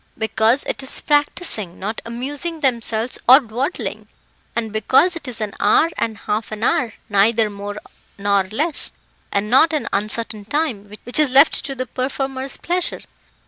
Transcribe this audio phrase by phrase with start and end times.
[0.17, 4.07] "Because it is practising, not amusing themselves or dawdling,
[4.55, 7.75] and because it is an hour and half an hour, neither more
[8.17, 8.93] nor less,
[9.31, 13.01] and not an uncertain time, which is left to the performer's pleasure.